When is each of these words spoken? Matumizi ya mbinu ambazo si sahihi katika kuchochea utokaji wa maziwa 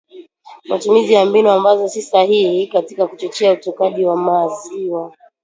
Matumizi 0.69 1.13
ya 1.13 1.25
mbinu 1.25 1.49
ambazo 1.51 1.89
si 1.89 2.01
sahihi 2.01 2.67
katika 2.67 3.07
kuchochea 3.07 3.51
utokaji 3.53 4.05
wa 4.05 4.17
maziwa 4.17 5.13